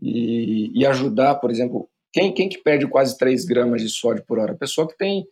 [0.00, 4.38] E, e, ajudar, por exemplo, quem, quem que perde quase 3 gramas de sódio por
[4.38, 4.52] hora?
[4.52, 5.26] A pessoa que tem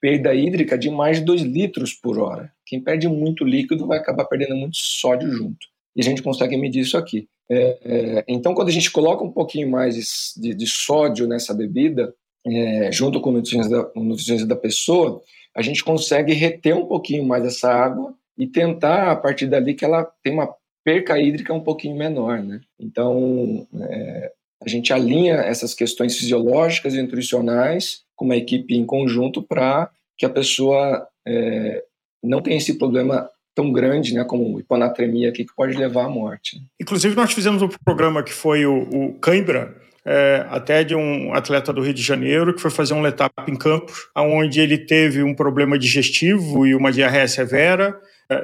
[0.00, 2.52] perda hídrica de mais de 2 litros por hora.
[2.66, 6.80] Quem perde muito líquido vai acabar perdendo muito sódio junto e a gente consegue medir
[6.80, 7.28] isso aqui.
[7.50, 12.14] É, é, então, quando a gente coloca um pouquinho mais de, de sódio nessa bebida,
[12.46, 15.22] é, junto com o nutricionista, da, pessoa,
[15.54, 19.84] a gente consegue reter um pouquinho mais essa água e tentar, a partir dali, que
[19.84, 22.42] ela tenha uma perca hídrica um pouquinho menor.
[22.42, 22.60] Né?
[22.78, 24.32] Então, é,
[24.64, 30.24] a gente alinha essas questões fisiológicas e nutricionais com uma equipe em conjunto para que
[30.24, 31.82] a pessoa é,
[32.22, 36.60] não tenha esse problema tão grande, né, como hiponatremia aqui, que pode levar à morte.
[36.80, 41.72] Inclusive, nós fizemos um programa que foi o, o Cãibra, é, até de um atleta
[41.72, 45.34] do Rio de Janeiro que foi fazer um letap em Campos, onde ele teve um
[45.34, 47.98] problema digestivo e uma diarreia severa,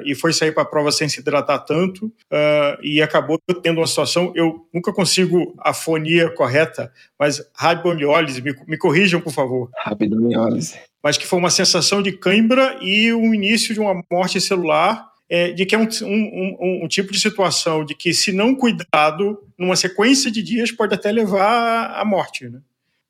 [0.05, 3.87] e foi sair para a prova sem se hidratar tanto uh, e acabou tendo uma
[3.87, 4.33] situação.
[4.35, 9.71] Eu nunca consigo a fonia correta, mas rabdomiólise, me, me corrijam, por favor.
[9.85, 10.79] Rabdomiólise.
[11.03, 15.53] Mas que foi uma sensação de cãibra e o início de uma morte celular é,
[15.53, 19.41] de que é um, um, um, um, tipo de situação de que, se não cuidado,
[19.57, 22.49] numa sequência de dias, pode até levar à morte.
[22.49, 22.61] Né?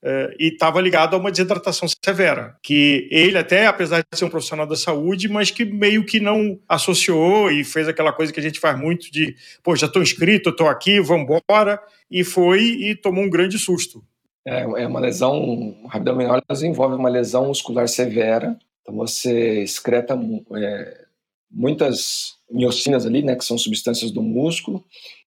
[0.02, 4.30] É, e estava ligado a uma desidratação severa, que ele até, apesar de ser um
[4.30, 8.42] profissional da saúde, mas que meio que não associou e fez aquela coisa que a
[8.42, 11.78] gente faz muito de, pô, já estou inscrito, estou aqui, vamos embora,
[12.10, 14.02] e foi e tomou um grande susto.
[14.46, 20.18] É, é uma lesão, abdominal envolve uma lesão muscular severa, então você excreta
[20.56, 21.04] é,
[21.50, 24.82] muitas miocinas ali, né, que são substâncias do músculo,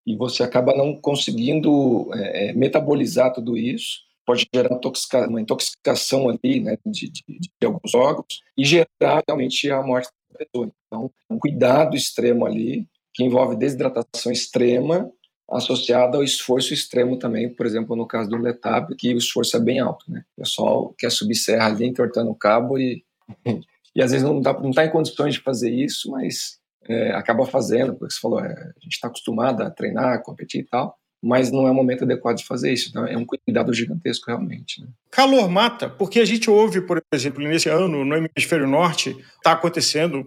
[0.06, 4.80] e você acaba não conseguindo é, é metabolizar tudo isso, pode gerar
[5.28, 10.40] uma intoxicação ali, né, de, de, de, alguns órgãos e gerar realmente a morte da
[10.40, 10.72] pessoa.
[10.88, 15.12] Então, um cuidado extremo ali, que envolve desidratação extrema,
[15.50, 19.60] associada ao esforço extremo também, por exemplo, no caso do Letab, que o esforço é
[19.60, 20.24] bem alto, né?
[20.38, 23.04] O pessoal quer subir serra ali, entortando o cabo e
[23.96, 26.58] e às vezes não está não tá em condições de fazer isso, mas
[26.88, 30.66] é, acaba fazendo, porque você falou, é, a gente está acostumado a treinar, competir e
[30.66, 32.90] tal, mas não é o momento adequado de fazer isso.
[32.90, 34.82] Então é um cuidado gigantesco realmente.
[34.82, 34.88] Né?
[35.10, 40.22] Calor mata, porque a gente ouve, por exemplo, nesse ano, no hemisfério norte, está acontecendo,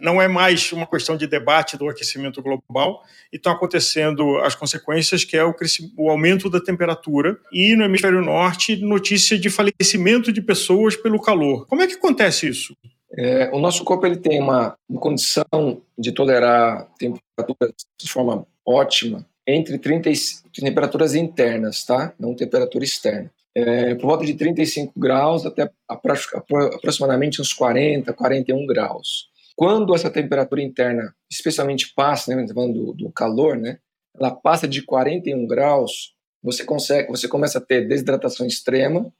[0.00, 5.24] não é mais uma questão de debate do aquecimento global, e estão acontecendo as consequências,
[5.24, 5.52] que é o,
[5.96, 11.66] o aumento da temperatura, e no hemisfério norte, notícia de falecimento de pessoas pelo calor.
[11.66, 12.76] Como é que acontece isso?
[13.18, 19.26] É, o nosso corpo ele tem uma, uma condição de tolerar temperaturas de forma ótima
[19.46, 20.14] entre 30 e,
[20.54, 22.14] temperaturas internas, tá?
[22.18, 23.30] Não temperatura externa.
[23.54, 29.28] É, por volta de 35 graus até aproximadamente uns 40, 41 graus.
[29.54, 33.78] Quando essa temperatura interna, especialmente passa, né, falando do, do calor, né,
[34.18, 39.12] ela passa de 41 graus, você consegue, você começa a ter desidratação extrema,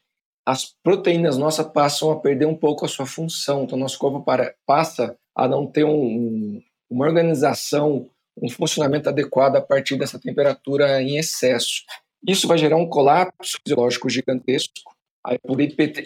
[0.46, 4.54] as proteínas nossas passam a perder um pouco a sua função, então nosso corpo para,
[4.66, 8.08] passa a não ter um, uma organização
[8.40, 11.82] um funcionamento adequado a partir dessa temperatura em excesso.
[12.26, 15.34] Isso vai gerar um colapso fisiológico gigantesco, a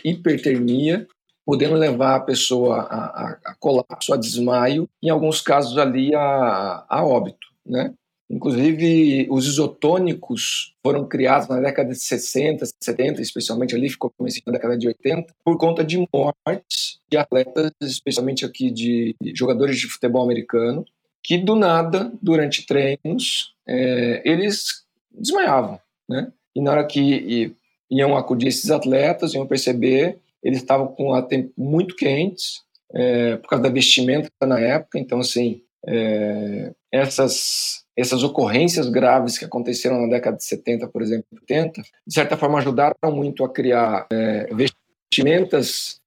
[0.05, 1.07] hipertermia,
[1.45, 6.85] podendo levar a pessoa a, a, a, colapso, a desmaio, em alguns casos ali a,
[6.89, 7.95] a óbito, né?
[8.29, 14.55] Inclusive, os isotônicos foram criados na década de 60, 70, especialmente ali, ficou começando na
[14.55, 20.25] década de 80, por conta de mortes de atletas, especialmente aqui de jogadores de futebol
[20.25, 20.85] americano,
[21.27, 26.33] que do nada, durante treinos, é, eles desmaiavam, né?
[26.55, 27.53] E na hora que
[27.91, 32.63] iam acudir esses atletas, iam perceber, eles estavam com a tempo muito quentes,
[32.95, 39.45] é, por causa da vestimenta na época, então, assim, é, essas, essas ocorrências graves que
[39.45, 44.07] aconteceram na década de 70, por exemplo, 80, de certa forma ajudaram muito a criar
[44.13, 46.01] é, vestimentas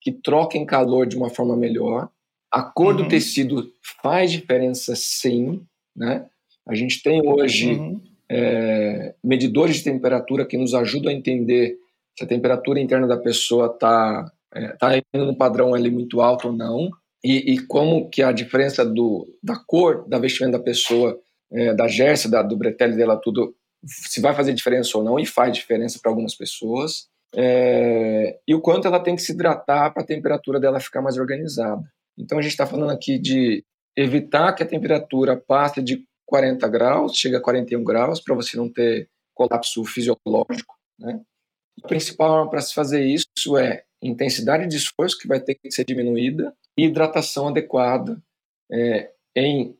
[0.00, 2.08] que troquem calor de uma forma melhor,
[2.50, 3.02] a cor uhum.
[3.02, 5.62] do tecido faz diferença, sim.
[5.96, 6.26] Né?
[6.66, 8.00] A gente tem hoje uhum.
[8.28, 11.76] é, medidores de temperatura que nos ajudam a entender
[12.18, 16.48] se a temperatura interna da pessoa está é, tá indo no padrão ali muito alto
[16.48, 16.90] ou não.
[17.22, 21.18] E, e, como que a diferença do, da cor da vestimenta da pessoa,
[21.52, 25.26] é, da jersey, da, do bretelle dela, tudo, se vai fazer diferença ou não, e
[25.26, 27.08] faz diferença para algumas pessoas.
[27.36, 31.18] É, e o quanto ela tem que se hidratar para a temperatura dela ficar mais
[31.18, 31.82] organizada.
[32.20, 33.64] Então a gente está falando aqui de
[33.96, 38.68] evitar que a temperatura passe de 40 graus, chegue a 41 graus, para você não
[38.68, 40.76] ter colapso fisiológico.
[40.98, 41.20] Né?
[41.82, 45.84] A principal para se fazer isso é intensidade de esforço, que vai ter que ser
[45.84, 48.22] diminuída, e hidratação adequada
[48.70, 49.76] é, em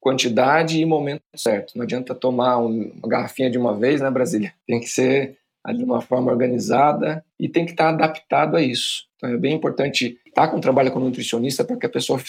[0.00, 1.76] quantidade e momento certo.
[1.76, 4.54] Não adianta tomar uma garrafinha de uma vez, né, Brasília?
[4.66, 5.38] Tem que ser
[5.70, 9.04] de uma forma organizada e tem que estar adaptado a isso.
[9.16, 12.20] Então é bem importante estar com trabalho com um nutricionista para que a pessoa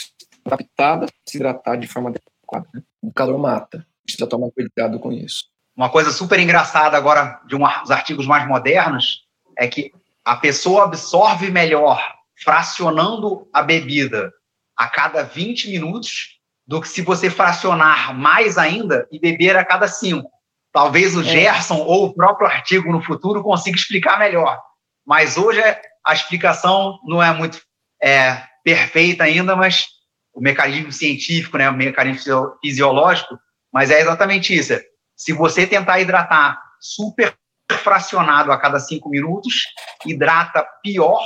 [0.46, 2.68] adaptada se hidratar de forma adequada.
[2.74, 2.84] Né?
[3.02, 3.86] O calor mata.
[4.04, 5.46] Precisa tomar cuidado com isso.
[5.76, 9.24] Uma coisa super engraçada agora de um dos artigos mais modernos
[9.58, 9.92] é que
[10.24, 12.00] a pessoa absorve melhor
[12.36, 14.32] fracionando a bebida
[14.78, 19.88] a cada 20 minutos do que se você fracionar mais ainda e beber a cada
[19.88, 20.30] 5.
[20.74, 21.24] Talvez o é.
[21.24, 24.60] Gerson ou o próprio artigo no futuro consiga explicar melhor.
[25.06, 25.62] Mas hoje
[26.04, 27.62] a explicação não é muito
[28.02, 29.86] é, perfeita ainda, mas
[30.34, 33.38] o mecanismo científico, né, o mecanismo fisiológico,
[33.72, 34.74] mas é exatamente isso.
[35.16, 37.36] Se você tentar hidratar super
[37.72, 39.64] fracionado a cada cinco minutos,
[40.06, 41.24] hidrata pior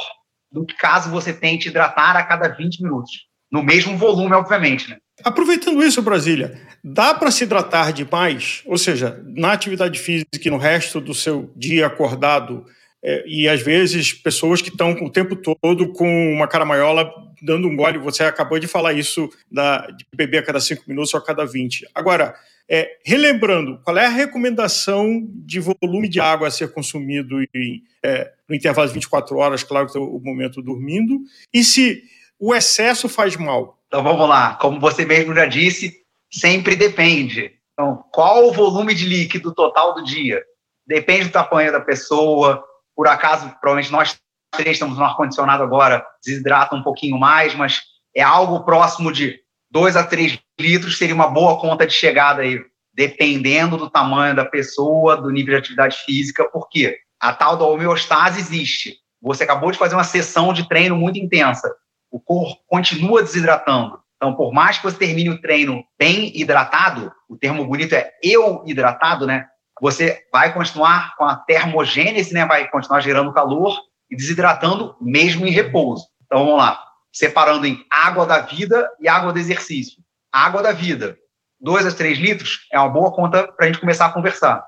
[0.51, 3.27] do que caso você tente hidratar a cada 20 minutos.
[3.49, 4.89] no mesmo volume, obviamente.
[4.89, 4.97] Né?
[5.23, 8.61] Aproveitando isso, Brasília, dá para se hidratar demais?
[8.65, 12.65] Ou seja, na atividade física e no resto do seu dia acordado,
[13.03, 17.11] é, e às vezes pessoas que estão o tempo todo com uma caramanhola
[17.41, 21.13] dando um gole, você acabou de falar isso da, de beber a cada cinco minutos
[21.13, 21.87] ou a cada 20.
[21.93, 22.35] Agora,
[22.69, 28.31] é, relembrando, qual é a recomendação de volume de água a ser consumido em, é,
[28.47, 31.21] no intervalo de 24 horas, claro que é o momento dormindo,
[31.53, 32.03] e se
[32.39, 33.76] o excesso faz mal?
[33.87, 35.93] Então vamos lá, como você mesmo já disse,
[36.31, 37.53] sempre depende.
[37.73, 40.43] Então, qual o volume de líquido total do dia?
[40.85, 42.63] Depende do tamanho da pessoa.
[42.95, 44.17] Por acaso, provavelmente nós
[44.51, 47.81] três estamos no ar-condicionado agora, desidrata um pouquinho mais, mas
[48.15, 52.59] é algo próximo de 2 a 3 litros seria uma boa conta de chegada aí,
[52.93, 58.39] dependendo do tamanho da pessoa, do nível de atividade física, porque a tal da homeostase
[58.39, 58.95] existe.
[59.21, 61.71] Você acabou de fazer uma sessão de treino muito intensa,
[62.17, 63.99] o corpo continua desidratando.
[64.15, 68.63] Então, por mais que você termine o treino bem hidratado, o termo bonito é eu
[68.65, 69.45] hidratado, né?
[69.79, 72.43] Você vai continuar com a termogênese, né?
[72.43, 76.07] Vai continuar gerando calor e desidratando mesmo em repouso.
[76.25, 80.01] Então, vamos lá separando em água da vida e água do exercício.
[80.31, 81.17] Água da vida,
[81.61, 84.63] 2 a 3 litros, é uma boa conta para a gente começar a conversar.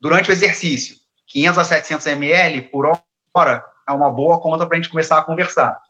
[0.00, 0.96] Durante o exercício,
[1.28, 2.86] 500 a 700 ml por
[3.34, 5.80] hora é uma boa conta para a gente começar a conversar.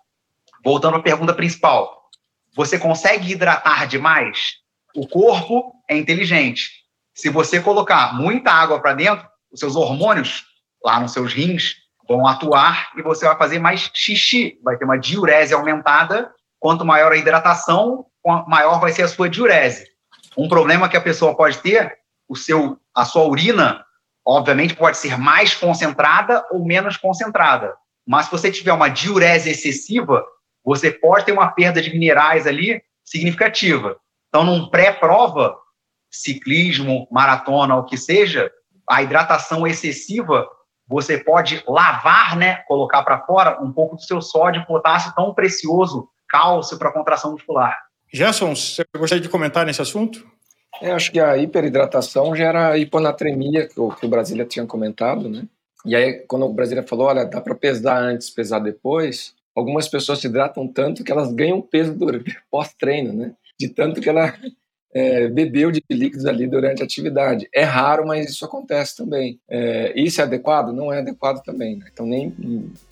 [0.69, 2.11] Voltando à pergunta principal,
[2.55, 4.57] você consegue hidratar demais?
[4.95, 6.69] O corpo é inteligente.
[7.15, 10.45] Se você colocar muita água para dentro, os seus hormônios
[10.85, 14.99] lá nos seus rins vão atuar e você vai fazer mais xixi, vai ter uma
[14.99, 16.31] diurese aumentada.
[16.61, 18.05] Quanto maior a hidratação,
[18.47, 19.87] maior vai ser a sua diurese.
[20.37, 21.97] Um problema que a pessoa pode ter,
[22.29, 23.83] o seu, a sua urina,
[24.23, 27.75] obviamente, pode ser mais concentrada ou menos concentrada.
[28.07, 30.23] Mas se você tiver uma diurese excessiva,
[30.69, 33.97] você pode ter uma perda de minerais ali significativa.
[34.29, 35.57] Então, num pré-prova,
[36.11, 38.51] ciclismo, maratona, o que seja,
[38.89, 40.47] a hidratação excessiva
[40.87, 46.09] você pode lavar, né, colocar para fora um pouco do seu sódio, potássio tão precioso,
[46.29, 47.77] cálcio para contração muscular.
[48.13, 50.27] Gerson, você gostaria de comentar nesse assunto?
[50.83, 55.45] Eu acho que a hiperidratação gera hiponatremia, que o, que o Brasília tinha comentado, né?
[55.85, 60.21] E aí, quando o Brasília falou, olha, dá para pesar antes, pesar depois, algumas pessoas
[60.21, 61.97] se hidratam tanto que elas ganham peso
[62.51, 63.35] pós-treino, né?
[63.59, 64.35] De tanto que ela
[64.95, 67.49] é, bebeu de líquidos ali durante a atividade.
[67.55, 69.41] É raro, mas isso acontece também.
[69.49, 70.73] É, isso é adequado?
[70.73, 71.77] Não é adequado também.
[71.77, 71.87] Né?
[71.93, 72.35] Então, nem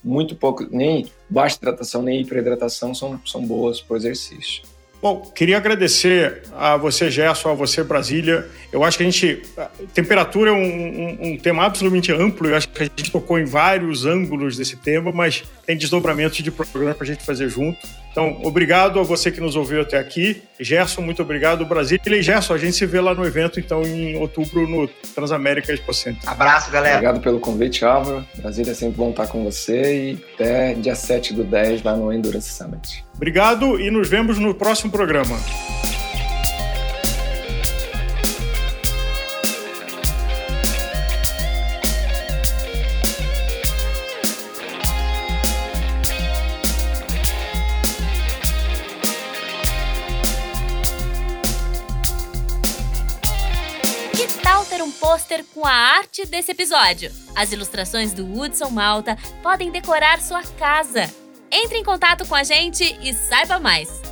[0.02, 4.62] muito pouco, nem baixa hidratação, nem hiperidratação são, são boas para o exercício.
[5.00, 8.48] Bom, queria agradecer a você, Gerson, a você, Brasília.
[8.72, 9.42] Eu acho que a gente.
[9.56, 12.48] A temperatura é um, um, um, tema absolutamente amplo.
[12.48, 16.50] Eu acho que a gente tocou em vários ângulos desse tema, mas tem desdobramentos de
[16.50, 17.78] programa para a gente fazer junto.
[18.10, 20.42] Então, obrigado a você que nos ouviu até aqui.
[20.58, 21.66] Gerson, muito obrigado.
[21.66, 25.70] Brasília e Gerson, a gente se vê lá no evento, então, em outubro, no Transamérica
[25.70, 26.22] Expo Center.
[26.26, 26.96] Abraço, galera.
[26.96, 28.26] Obrigado pelo convite, Álvaro.
[28.36, 32.10] Brasília é sempre bom estar com você e até dia 7 do 10 lá no
[32.10, 33.05] Endurance Summit.
[33.16, 35.36] Obrigado e nos vemos no próximo programa.
[55.16, 57.10] pôster com a arte desse episódio.
[57.34, 61.25] As ilustrações do Hudson Malta podem decorar sua casa.
[61.50, 64.05] Entre em contato com a gente e saiba mais.